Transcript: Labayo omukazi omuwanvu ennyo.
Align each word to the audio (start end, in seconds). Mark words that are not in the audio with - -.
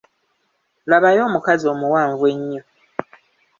Labayo 0.89 1.21
omukazi 1.27 1.65
omuwanvu 1.73 2.23
ennyo. 2.33 2.61